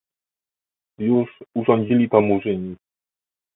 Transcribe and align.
"Już 0.99 1.43
urządzili 1.55 2.09
to 2.09 2.21
murzyni." 2.21 2.75